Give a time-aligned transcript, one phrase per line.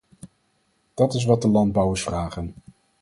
[0.93, 2.53] Dat is wat de landbouwers vragen.